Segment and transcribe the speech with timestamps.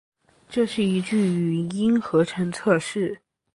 [0.49, 3.21] 这是一句语音合成测试